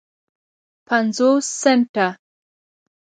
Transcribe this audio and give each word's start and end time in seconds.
پینځوس 0.87 1.45
سنټه 1.61 2.07